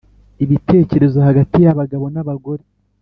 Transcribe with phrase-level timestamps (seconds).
[0.43, 2.63] ibitekerezo hagati y abagabo n abagore